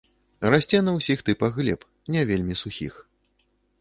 Расце 0.53 0.79
на 0.87 0.93
ўсіх 0.95 1.21
тыпах 1.29 1.51
глеб, 1.59 1.81
не 2.17 2.21
вельмі 2.31 2.59
сухіх. 2.63 2.93